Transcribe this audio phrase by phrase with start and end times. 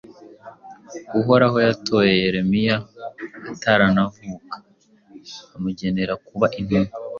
[1.19, 2.75] Uhoraho yatoye Yeremiya
[3.51, 4.55] ataranavuka,
[5.55, 6.91] amugenera kuba intumwa